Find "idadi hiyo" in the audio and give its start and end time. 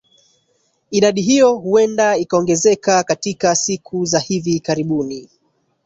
0.91-1.55